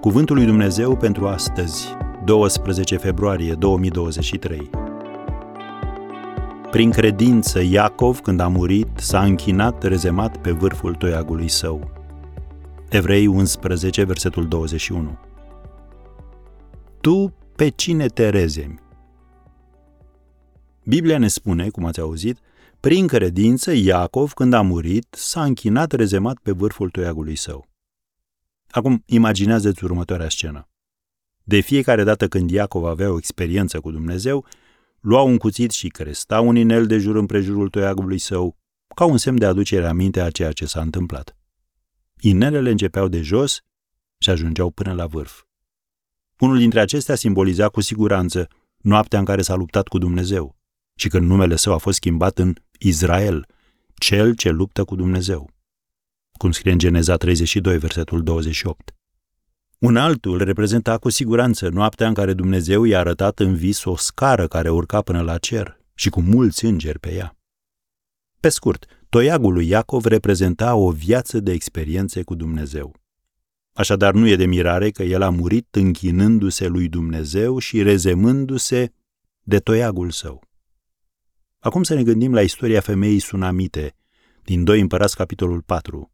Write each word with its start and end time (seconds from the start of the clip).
Cuvântul 0.00 0.36
lui 0.36 0.44
Dumnezeu 0.44 0.96
pentru 0.96 1.26
astăzi, 1.26 1.86
12 2.24 2.96
februarie 2.96 3.54
2023. 3.54 4.70
Prin 6.70 6.90
credință, 6.90 7.62
Iacov, 7.62 8.20
când 8.20 8.40
a 8.40 8.48
murit, 8.48 8.88
s-a 8.96 9.22
închinat 9.22 9.82
rezemat 9.82 10.36
pe 10.36 10.50
vârful 10.50 10.94
toiagului 10.94 11.48
său. 11.48 11.90
Evrei 12.88 13.26
11, 13.26 14.04
versetul 14.04 14.48
21. 14.48 15.18
Tu 17.00 17.34
pe 17.56 17.68
cine 17.68 18.06
te 18.06 18.28
rezemi? 18.28 18.80
Biblia 20.84 21.18
ne 21.18 21.28
spune, 21.28 21.68
cum 21.68 21.84
ați 21.84 22.00
auzit, 22.00 22.38
prin 22.80 23.06
credință, 23.06 23.72
Iacov, 23.74 24.32
când 24.32 24.52
a 24.52 24.60
murit, 24.60 25.06
s-a 25.10 25.42
închinat 25.42 25.92
rezemat 25.92 26.38
pe 26.42 26.50
vârful 26.50 26.90
toiagului 26.90 27.36
său. 27.36 27.69
Acum, 28.70 29.02
imaginează-ți 29.06 29.84
următoarea 29.84 30.28
scenă. 30.28 30.68
De 31.42 31.60
fiecare 31.60 32.04
dată 32.04 32.28
când 32.28 32.50
Iacov 32.50 32.84
avea 32.84 33.12
o 33.12 33.16
experiență 33.16 33.80
cu 33.80 33.90
Dumnezeu, 33.90 34.46
lua 35.00 35.22
un 35.22 35.36
cuțit 35.36 35.70
și 35.70 35.88
cresta 35.88 36.40
un 36.40 36.56
inel 36.56 36.86
de 36.86 36.98
jur 36.98 37.16
împrejurul 37.16 37.68
toiagului 37.68 38.18
său, 38.18 38.56
ca 38.94 39.04
un 39.04 39.16
semn 39.16 39.38
de 39.38 39.46
aducere 39.46 39.86
aminte 39.86 40.20
a 40.20 40.30
ceea 40.30 40.52
ce 40.52 40.66
s-a 40.66 40.80
întâmplat. 40.80 41.36
Inelele 42.20 42.70
începeau 42.70 43.08
de 43.08 43.20
jos 43.20 43.60
și 44.18 44.30
ajungeau 44.30 44.70
până 44.70 44.92
la 44.92 45.06
vârf. 45.06 45.42
Unul 46.38 46.58
dintre 46.58 46.80
acestea 46.80 47.14
simboliza 47.14 47.68
cu 47.68 47.80
siguranță 47.80 48.48
noaptea 48.76 49.18
în 49.18 49.24
care 49.24 49.42
s-a 49.42 49.54
luptat 49.54 49.88
cu 49.88 49.98
Dumnezeu 49.98 50.56
și 50.94 51.08
când 51.08 51.26
numele 51.26 51.56
său 51.56 51.72
a 51.72 51.78
fost 51.78 51.96
schimbat 51.96 52.38
în 52.38 52.54
Israel, 52.78 53.46
cel 53.94 54.34
ce 54.34 54.50
luptă 54.50 54.84
cu 54.84 54.94
Dumnezeu. 54.94 55.50
Cum 56.40 56.52
scrie 56.52 56.72
în 56.72 56.78
Geneza 56.78 57.16
32, 57.16 57.78
versetul 57.78 58.22
28. 58.22 58.94
Un 59.78 59.96
altul 59.96 60.44
reprezenta 60.44 60.98
cu 60.98 61.08
siguranță 61.08 61.68
noaptea 61.68 62.08
în 62.08 62.14
care 62.14 62.32
Dumnezeu 62.32 62.84
i-a 62.84 62.98
arătat 62.98 63.38
în 63.38 63.54
vis 63.54 63.84
o 63.84 63.96
scară 63.96 64.48
care 64.48 64.70
urca 64.70 65.02
până 65.02 65.22
la 65.22 65.38
cer 65.38 65.80
și 65.94 66.10
cu 66.10 66.20
mulți 66.20 66.64
îngeri 66.64 66.98
pe 66.98 67.12
ea. 67.12 67.36
Pe 68.40 68.48
scurt, 68.48 68.86
toiagul 69.08 69.52
lui 69.52 69.68
Iacov 69.68 70.04
reprezenta 70.04 70.74
o 70.74 70.90
viață 70.90 71.40
de 71.40 71.52
experiențe 71.52 72.22
cu 72.22 72.34
Dumnezeu. 72.34 72.94
Așadar, 73.72 74.14
nu 74.14 74.28
e 74.28 74.36
de 74.36 74.46
mirare 74.46 74.90
că 74.90 75.02
el 75.02 75.22
a 75.22 75.30
murit 75.30 75.74
închinându-se 75.74 76.66
lui 76.66 76.88
Dumnezeu 76.88 77.58
și 77.58 77.82
rezemându-se 77.82 78.92
de 79.42 79.58
toiagul 79.58 80.10
său. 80.10 80.42
Acum 81.58 81.82
să 81.82 81.94
ne 81.94 82.02
gândim 82.02 82.32
la 82.32 82.42
istoria 82.42 82.80
femeii 82.80 83.18
Sunamite, 83.18 83.96
din 84.42 84.64
2 84.64 84.80
Împărați, 84.80 85.16
capitolul 85.16 85.62
4. 85.62 86.12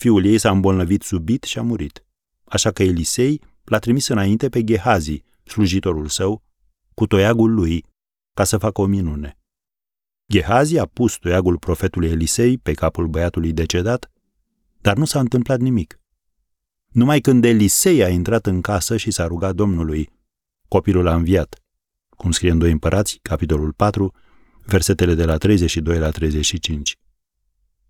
Fiul 0.00 0.24
ei 0.24 0.38
s-a 0.38 0.50
îmbolnăvit 0.50 1.02
subit 1.02 1.42
și 1.42 1.58
a 1.58 1.62
murit. 1.62 2.04
Așa 2.44 2.70
că 2.70 2.82
Elisei 2.82 3.40
l-a 3.64 3.78
trimis 3.78 4.08
înainte 4.08 4.48
pe 4.48 4.64
Gehazi, 4.64 5.24
slujitorul 5.44 6.08
său, 6.08 6.42
cu 6.94 7.06
toiagul 7.06 7.54
lui, 7.54 7.84
ca 8.34 8.44
să 8.44 8.58
facă 8.58 8.80
o 8.80 8.86
minune. 8.86 9.38
Gehazi 10.32 10.78
a 10.78 10.86
pus 10.86 11.16
toiagul 11.16 11.58
profetului 11.58 12.08
Elisei 12.08 12.58
pe 12.58 12.72
capul 12.72 13.06
băiatului 13.06 13.52
decedat, 13.52 14.10
dar 14.80 14.96
nu 14.96 15.04
s-a 15.04 15.20
întâmplat 15.20 15.58
nimic. 15.58 16.00
Numai 16.88 17.20
când 17.20 17.44
Elisei 17.44 18.02
a 18.02 18.08
intrat 18.08 18.46
în 18.46 18.60
casă 18.60 18.96
și 18.96 19.10
s-a 19.10 19.26
rugat 19.26 19.54
Domnului, 19.54 20.10
copilul 20.68 21.06
a 21.06 21.14
înviat. 21.14 21.62
Cum 22.08 22.30
scrie 22.30 22.50
în 22.50 22.58
2 22.58 22.70
Împărați, 22.70 23.18
capitolul 23.22 23.72
4, 23.72 24.14
versetele 24.64 25.14
de 25.14 25.24
la 25.24 25.36
32 25.36 25.98
la 25.98 26.10
35. 26.10 26.98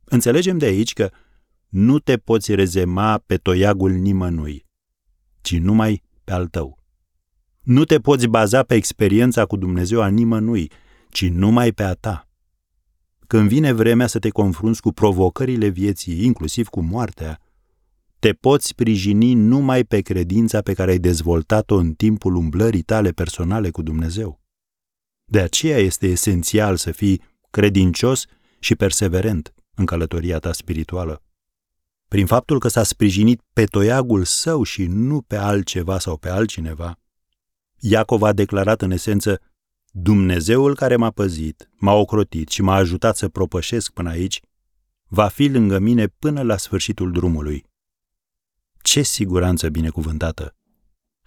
Înțelegem 0.04 0.58
de 0.58 0.64
aici 0.64 0.92
că 0.92 1.10
nu 1.70 1.98
te 1.98 2.16
poți 2.16 2.54
rezema 2.54 3.22
pe 3.26 3.36
toiagul 3.36 3.90
nimănui, 3.90 4.66
ci 5.40 5.58
numai 5.58 6.02
pe 6.24 6.32
al 6.32 6.46
tău. 6.46 6.78
Nu 7.60 7.84
te 7.84 8.00
poți 8.00 8.26
baza 8.26 8.62
pe 8.62 8.74
experiența 8.74 9.44
cu 9.46 9.56
Dumnezeu 9.56 10.02
a 10.02 10.08
nimănui, 10.08 10.70
ci 11.10 11.28
numai 11.28 11.72
pe 11.72 11.82
a 11.82 11.94
ta. 11.94 12.28
Când 13.26 13.48
vine 13.48 13.72
vremea 13.72 14.06
să 14.06 14.18
te 14.18 14.28
confrunți 14.28 14.80
cu 14.80 14.92
provocările 14.92 15.68
vieții, 15.68 16.24
inclusiv 16.24 16.68
cu 16.68 16.80
moartea, 16.80 17.40
te 18.18 18.32
poți 18.32 18.66
sprijini 18.66 19.34
numai 19.34 19.84
pe 19.84 20.00
credința 20.00 20.60
pe 20.60 20.72
care 20.72 20.90
ai 20.90 20.98
dezvoltat-o 20.98 21.76
în 21.76 21.92
timpul 21.92 22.34
umblării 22.34 22.82
tale 22.82 23.10
personale 23.10 23.70
cu 23.70 23.82
Dumnezeu. 23.82 24.40
De 25.24 25.40
aceea 25.40 25.78
este 25.78 26.06
esențial 26.06 26.76
să 26.76 26.90
fii 26.90 27.22
credincios 27.50 28.24
și 28.58 28.74
perseverent 28.74 29.54
în 29.74 29.84
călătoria 29.84 30.38
ta 30.38 30.52
spirituală. 30.52 31.22
Prin 32.10 32.26
faptul 32.26 32.58
că 32.58 32.68
s-a 32.68 32.82
sprijinit 32.82 33.42
pe 33.52 33.64
toiagul 33.64 34.24
său 34.24 34.62
și 34.62 34.86
nu 34.86 35.20
pe 35.20 35.36
altceva 35.36 35.98
sau 35.98 36.16
pe 36.16 36.28
altcineva, 36.28 36.98
Iacov 37.78 38.22
a 38.22 38.32
declarat 38.32 38.82
în 38.82 38.90
esență, 38.90 39.40
Dumnezeul 39.90 40.74
care 40.74 40.96
m-a 40.96 41.10
păzit, 41.10 41.70
m-a 41.72 41.92
ocrotit 41.92 42.48
și 42.48 42.62
m-a 42.62 42.74
ajutat 42.74 43.16
să 43.16 43.28
propășesc 43.28 43.92
până 43.92 44.10
aici, 44.10 44.40
va 45.06 45.28
fi 45.28 45.48
lângă 45.48 45.78
mine 45.78 46.06
până 46.06 46.42
la 46.42 46.56
sfârșitul 46.56 47.12
drumului. 47.12 47.64
Ce 48.82 49.02
siguranță 49.02 49.68
binecuvântată! 49.68 50.56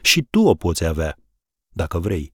Și 0.02 0.28
tu 0.30 0.40
o 0.40 0.56
poți 0.56 0.86
avea, 0.86 1.18
dacă 1.70 2.00
vrei. 2.00 2.34